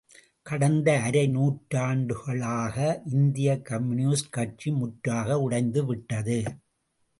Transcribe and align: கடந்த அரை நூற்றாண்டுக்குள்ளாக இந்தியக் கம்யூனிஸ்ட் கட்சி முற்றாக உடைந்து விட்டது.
கடந்த 0.43 0.87
அரை 0.99 1.23
நூற்றாண்டுக்குள்ளாக 1.27 2.77
இந்தியக் 3.13 3.65
கம்யூனிஸ்ட் 3.65 4.29
கட்சி 4.29 4.71
முற்றாக 4.71 5.39
உடைந்து 5.39 5.85
விட்டது. 5.85 6.39